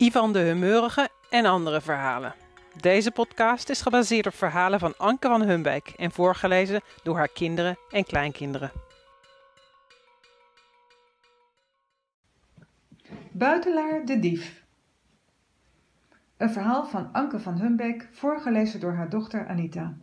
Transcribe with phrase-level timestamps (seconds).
[0.00, 2.34] Ivan de Humeurige en andere verhalen.
[2.80, 7.78] Deze podcast is gebaseerd op verhalen van Anke van Humbeek en voorgelezen door haar kinderen
[7.90, 8.70] en kleinkinderen.
[13.30, 14.64] Buitelaar de Dief.
[16.36, 19.96] Een verhaal van Anke van Humbeek, voorgelezen door haar dochter Anita.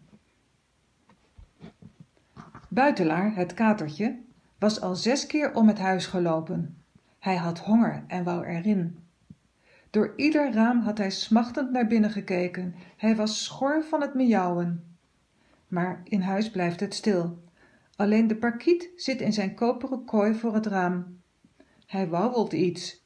[2.70, 4.20] Buitelaar, het katertje,
[4.59, 6.84] was al zes keer om het huis gelopen.
[7.20, 9.06] Hij had honger en wou erin.
[9.89, 12.75] Door ieder raam had hij smachtend naar binnen gekeken.
[12.98, 14.98] Hij was schor van het miauwen.
[15.67, 17.43] Maar in huis blijft het stil.
[17.95, 21.21] Alleen de parkiet zit in zijn koperen kooi voor het raam.
[21.85, 23.05] Hij wauwelt iets.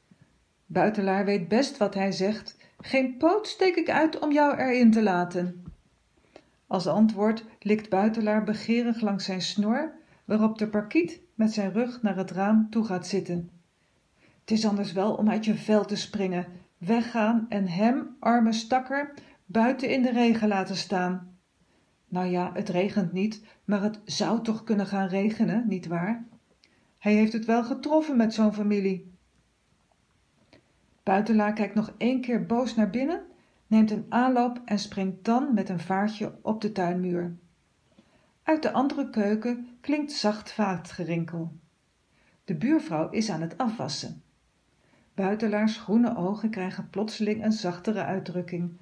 [0.66, 2.56] Buitelaar weet best wat hij zegt.
[2.80, 5.64] Geen poot steek ik uit om jou erin te laten.
[6.66, 9.92] Als antwoord likt Buitelaar begeerig langs zijn snor,
[10.24, 13.50] waarop de parkiet met zijn rug naar het raam toe gaat zitten.
[14.40, 16.46] Het is anders wel om uit je vel te springen,
[16.84, 21.38] weggaan en hem, arme stakker, buiten in de regen laten staan.
[22.08, 26.24] Nou ja, het regent niet, maar het zou toch kunnen gaan regenen, niet waar?
[26.98, 29.14] Hij heeft het wel getroffen met zo'n familie.
[31.02, 33.22] Buitelaar kijkt nog één keer boos naar binnen,
[33.66, 37.36] neemt een aanloop en springt dan met een vaartje op de tuinmuur.
[38.42, 41.52] Uit de andere keuken klinkt zacht vaatgerinkel.
[42.44, 44.22] De buurvrouw is aan het afwassen.
[45.14, 48.76] Buitelaars groene ogen krijgen plotseling een zachtere uitdrukking.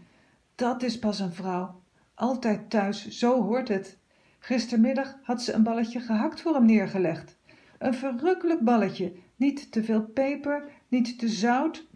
[0.55, 1.81] Dat is pas een vrouw.
[2.14, 3.98] Altijd thuis, zo hoort het.
[4.39, 7.39] Gistermiddag had ze een balletje gehakt voor hem neergelegd.
[7.78, 11.86] Een verrukkelijk balletje, niet te veel peper, niet te zout.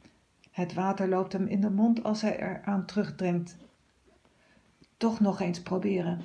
[0.50, 3.56] Het water loopt hem in de mond als hij er aan terugdringt.
[4.96, 6.22] Toch nog eens proberen.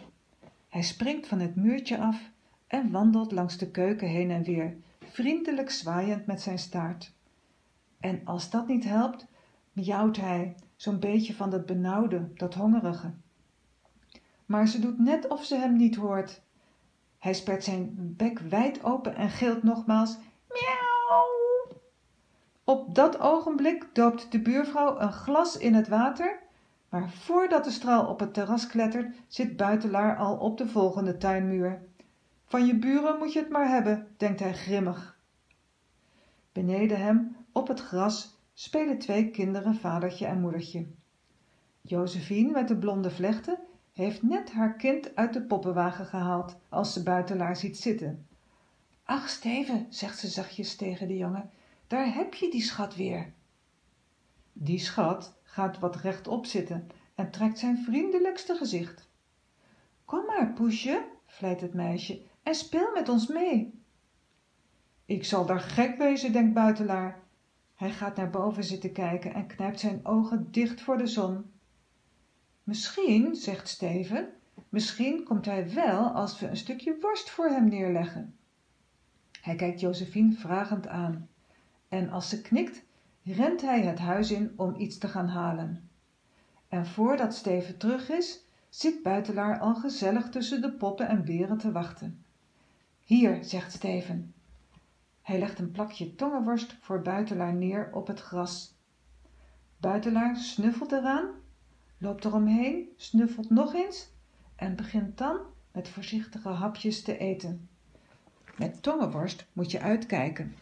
[0.70, 2.32] Hij springt van het muurtje af
[2.68, 7.18] en wandelt langs de keuken heen en weer, vriendelijk zwaaiend met zijn staart.
[8.00, 9.28] En als dat niet helpt,
[9.72, 13.14] miauwt hij, zo'n beetje van dat benauwde, dat hongerige.
[14.46, 16.42] Maar ze doet net of ze hem niet hoort.
[17.18, 20.18] Hij spert zijn bek wijd open en gilt nogmaals
[20.48, 21.78] miauw.
[22.64, 26.40] Op dat ogenblik doopt de buurvrouw een glas in het water,
[26.90, 31.82] maar voordat de straal op het terras klettert, zit Buitelaar al op de volgende tuinmuur.
[32.46, 35.20] Van je buren moet je het maar hebben, denkt hij grimmig.
[36.52, 40.88] Beneden hem op het gras spelen twee kinderen vadertje en moedertje.
[41.82, 43.60] Josephine met de blonde vlechten
[43.92, 48.28] heeft net haar kind uit de poppenwagen gehaald als ze buitelaar ziet zitten.
[49.04, 51.50] Ach, Steven, zegt ze zachtjes tegen de jongen,
[51.88, 53.34] daar heb je die schat weer.
[54.54, 59.10] Die schat gaat wat rechtop zitten en trekt zijn vriendelijkste gezicht.
[60.06, 63.84] Kom maar, poesje, vleit het meisje, en speel met ons mee.
[65.06, 67.28] Ik zal daar gek wezen, denkt Buitelaar.
[67.80, 71.52] Hij gaat naar boven zitten kijken en knijpt zijn ogen dicht voor de zon.
[72.64, 74.30] Misschien, zegt Steven,
[74.70, 78.38] misschien komt hij wel als we een stukje worst voor hem neerleggen.
[79.42, 81.30] Hij kijkt Josephine vragend aan.
[81.88, 82.84] En als ze knikt,
[83.24, 85.90] rent hij het huis in om iets te gaan halen.
[86.68, 91.72] En voordat Steven terug is, zit Buitelaar al gezellig tussen de poppen en beren te
[91.72, 92.26] wachten.
[93.04, 94.34] Hier, zegt Steven,
[95.30, 98.78] hij legt een plakje tongenworst voor Buitelaar neer op het gras.
[99.78, 101.30] Buitelaar snuffelt eraan,
[101.98, 104.12] loopt eromheen, snuffelt nog eens
[104.56, 105.40] en begint dan
[105.72, 107.70] met voorzichtige hapjes te eten.
[108.58, 110.56] Met tongenworst moet je uitkijken.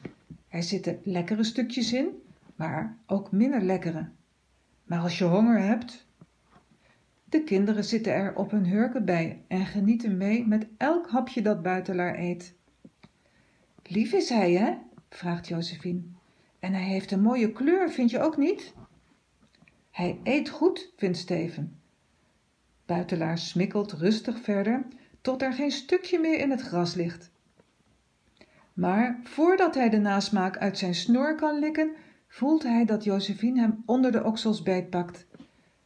[0.47, 2.09] Er zitten lekkere stukjes in,
[2.55, 4.09] maar ook minder lekkere.
[4.83, 6.07] Maar als je honger hebt.
[7.25, 11.61] De kinderen zitten er op hun hurken bij en genieten mee met elk hapje dat
[11.61, 12.56] Buitelaar eet.
[13.87, 14.73] Lief is hij, hè?
[15.09, 16.01] vraagt Josephine.
[16.59, 18.73] En hij heeft een mooie kleur, vind je ook niet?
[19.91, 21.79] Hij eet goed, vindt Steven.
[22.85, 24.87] Buitelaar smikkelt rustig verder
[25.21, 27.31] tot er geen stukje meer in het gras ligt.
[28.73, 31.95] Maar voordat hij de nasmaak uit zijn snor kan likken,
[32.27, 35.27] voelt hij dat Josephine hem onder de oksels beetpakt.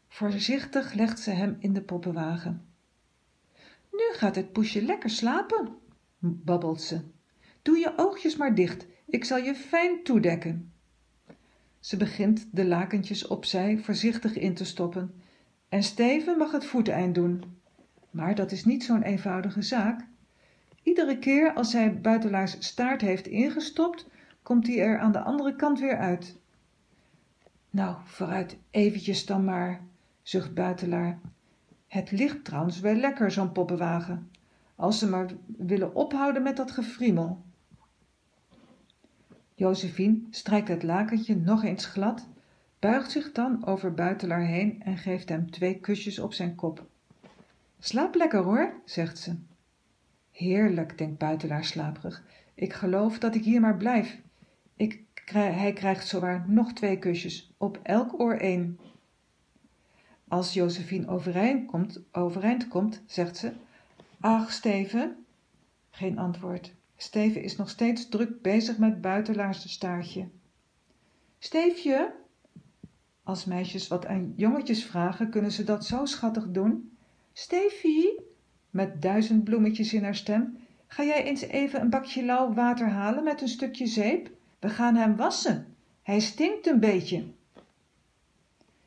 [0.07, 2.65] Voorzichtig legt ze hem in de poppenwagen.
[3.91, 5.69] Nu gaat het poesje lekker slapen,
[6.19, 7.01] babbelt ze.
[7.61, 10.71] Doe je oogjes maar dicht, ik zal je fijn toedekken.
[11.79, 15.13] Ze begint de lakentjes opzij voorzichtig in te stoppen
[15.69, 17.43] en Steven mag het voeteind doen.
[18.09, 20.05] Maar dat is niet zo'n eenvoudige zaak.
[20.83, 24.07] Iedere keer als hij buitelaars staart heeft ingestopt,
[24.43, 26.37] komt hij er aan de andere kant weer uit.
[27.69, 29.81] Nou, vooruit eventjes dan maar,
[30.21, 31.19] zucht buitelaar.
[31.87, 34.29] Het ligt trouwens wel lekker, zo'n poppenwagen.
[34.75, 35.27] Als ze maar
[35.57, 37.43] willen ophouden met dat gefriemel.
[39.61, 42.27] Josephine strijkt het lakentje nog eens glad,
[42.79, 46.85] buigt zich dan over Buitelaar heen en geeft hem twee kusjes op zijn kop.
[47.79, 49.35] Slaap lekker hoor, zegt ze.
[50.31, 52.23] Heerlijk, denkt Buitelaar slaperig.
[52.53, 54.21] Ik geloof dat ik hier maar blijf.
[54.75, 58.79] Ik hij krijgt zowaar nog twee kusjes, op elk oor één.
[60.27, 63.51] Als Josephine overeind komt, overeind komt, zegt ze:
[64.19, 65.25] Ach, Steven.
[65.89, 66.73] Geen antwoord.
[67.01, 70.27] Steven is nog steeds druk bezig met buitenlaarste staartje.
[71.39, 72.13] Steefje?
[73.23, 76.97] Als meisjes wat aan jongetjes vragen, kunnen ze dat zo schattig doen.
[77.33, 78.19] Stefie,
[78.69, 80.57] met duizend bloemetjes in haar stem,
[80.87, 84.31] ga jij eens even een bakje lauw water halen met een stukje zeep?
[84.59, 85.75] We gaan hem wassen.
[86.01, 87.23] Hij stinkt een beetje.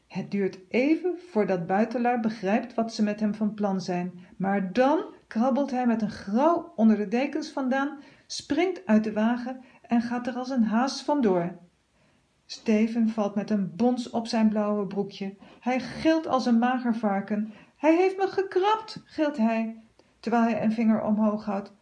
[0.06, 5.13] Het duurt even voordat Buitelaar begrijpt wat ze met hem van plan zijn, maar dan
[5.26, 10.26] krabbelt hij met een grauw onder de dekens vandaan, springt uit de wagen en gaat
[10.26, 11.58] er als een haas vandoor.
[12.46, 15.36] Steven valt met een bons op zijn blauwe broekje.
[15.60, 17.52] Hij gilt als een mager varken.
[17.76, 19.82] Hij heeft me gekrapt, gilt hij,
[20.20, 21.72] terwijl hij een vinger omhoog houdt.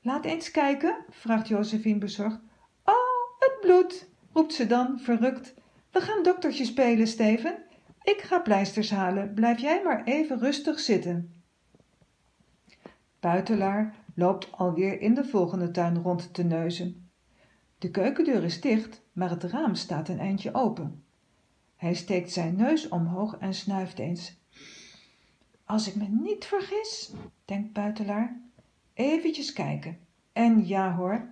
[0.00, 2.40] Laat eens kijken, vraagt Josephine bezorgd.
[2.84, 5.54] Oh, het bloed, roept ze dan, verrukt.
[5.90, 7.62] We gaan doktertje spelen, Steven.
[8.02, 9.34] Ik ga pleisters halen.
[9.34, 11.31] Blijf jij maar even rustig zitten.
[13.22, 17.10] Buitelaar loopt alweer in de volgende tuin rond te neuzen.
[17.78, 21.04] De keukendeur is dicht, maar het raam staat een eindje open.
[21.76, 24.40] Hij steekt zijn neus omhoog en snuift eens.
[25.64, 27.12] Als ik me niet vergis,
[27.44, 28.40] denkt Buitelaar,
[28.94, 29.98] eventjes kijken.
[30.32, 31.30] En ja hoor,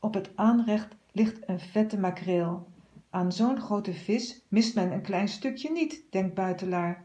[0.00, 2.68] op het aanrecht ligt een vette makreel.
[3.10, 7.04] Aan zo'n grote vis mist men een klein stukje niet, denkt Buitelaar.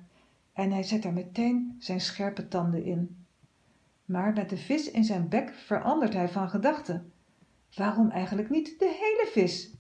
[0.54, 3.25] En hij zet er meteen zijn scherpe tanden in.
[4.06, 7.12] Maar met de vis in zijn bek verandert hij van gedachten.
[7.76, 9.74] Waarom eigenlijk niet de hele vis?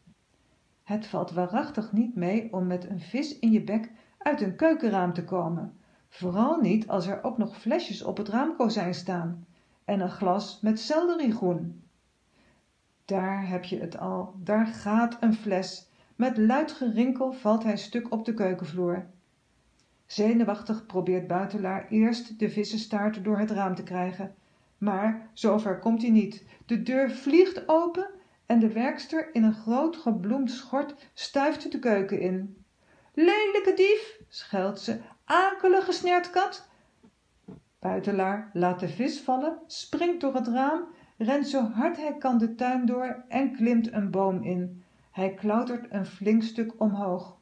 [0.83, 5.13] Het valt waarachtig niet mee om met een vis in je bek uit een keukenraam
[5.13, 5.77] te komen.
[6.09, 9.45] Vooral niet als er ook nog flesjes op het raamkozijn staan
[9.85, 11.83] en een glas met selderiegroen.
[13.05, 15.89] Daar heb je het al, daar gaat een fles.
[16.15, 19.05] Met luid gerinkel valt hij stuk op de keukenvloer.
[20.05, 24.35] Zenuwachtig probeert Buitelaar eerst de vissenstaart door het raam te krijgen.
[24.77, 26.45] Maar zover komt hij niet.
[26.65, 28.09] De deur vliegt open
[28.45, 32.63] en de werkster in een groot gebloemd schort stuift de keuken in.
[33.13, 36.69] Lelijke dief, scheldt ze, akelige snertkat.
[37.79, 40.83] Buitelaar laat de vis vallen, springt door het raam,
[41.17, 44.83] rent zo hard hij kan de tuin door en klimt een boom in.
[45.11, 47.34] Hij klautert een flink stuk omhoog.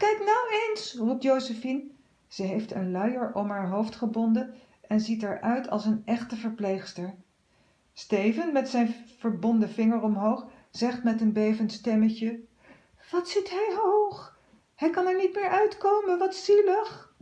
[0.00, 1.82] Kijk nou eens, roept Josephine.
[2.28, 4.54] Ze heeft een luier om haar hoofd gebonden
[4.88, 7.14] en ziet eruit als een echte verpleegster.
[7.92, 12.40] Steven, met zijn verbonden vinger omhoog, zegt met een bevend stemmetje:
[13.10, 14.38] Wat zit hij hoog?
[14.74, 17.14] Hij kan er niet meer uitkomen, wat zielig.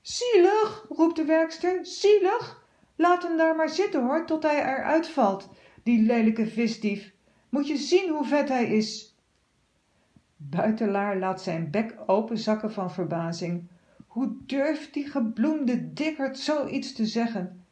[0.00, 2.66] Zielig, roept de werkster, zielig.
[2.96, 5.48] Laat hem daar maar zitten hoor, tot hij eruit valt,
[5.82, 7.12] die lelijke visdief.
[7.48, 9.13] Moet je zien hoe vet hij is.
[10.36, 13.68] Buitelaar laat zijn bek openzakken van verbazing.
[14.06, 17.64] Hoe durft die gebloemde dikkerd zoiets te zeggen?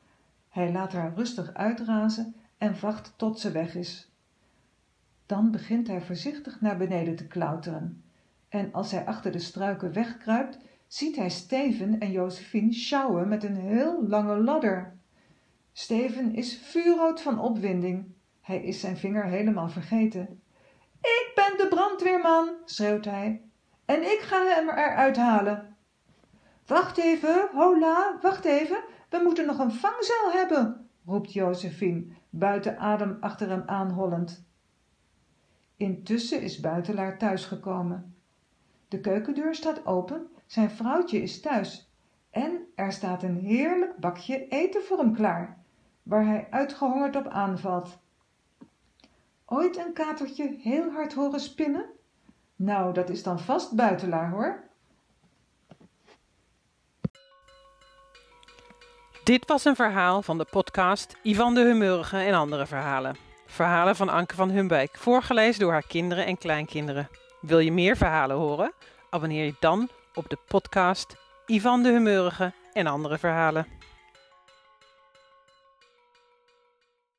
[0.48, 4.10] Hij laat haar rustig uitrazen en wacht tot ze weg is.
[5.26, 8.02] Dan begint hij voorzichtig naar beneden te klauteren.
[8.48, 13.56] En als hij achter de struiken wegkruipt, ziet hij Steven en Josephine sjouwen met een
[13.56, 14.92] heel lange ladder.
[15.72, 18.04] Steven is vuurrood van opwinding.
[18.40, 20.40] Hij is zijn vinger helemaal vergeten.
[21.00, 21.32] Ik
[22.02, 23.42] brandweerman, schreeuwt hij.
[23.84, 25.76] En ik ga hem eruit halen.
[26.66, 28.84] Wacht even, hola, wacht even.
[29.08, 34.44] We moeten nog een vangzeil hebben, roept Josephine, buiten adem achter hem aanhollend.
[35.76, 38.16] Intussen is Buitelaar thuisgekomen.
[38.88, 41.90] De keukendeur staat open, zijn vrouwtje is thuis
[42.30, 45.58] en er staat een heerlijk bakje eten voor hem klaar,
[46.02, 48.01] waar hij uitgehongerd op aanvalt.
[49.46, 51.90] Ooit een katertje heel hard horen spinnen?
[52.56, 54.70] Nou, dat is dan vast buitelaar hoor.
[59.24, 63.16] Dit was een verhaal van de podcast Ivan de Humurige en andere verhalen.
[63.46, 67.08] Verhalen van Anke van Humbeek, voorgelezen door haar kinderen en kleinkinderen.
[67.40, 68.72] Wil je meer verhalen horen?
[69.10, 73.66] Abonneer je dan op de podcast Ivan de Humurige en andere verhalen.